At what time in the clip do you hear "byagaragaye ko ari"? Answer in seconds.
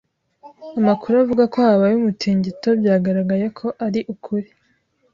2.79-3.99